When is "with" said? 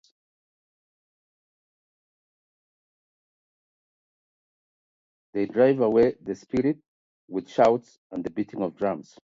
7.29-7.47